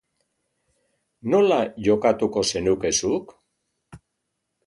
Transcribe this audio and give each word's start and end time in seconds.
Nola 1.33 1.59
jokatuko 1.87 2.43
zenuke 2.53 2.93
zuk? 3.01 3.35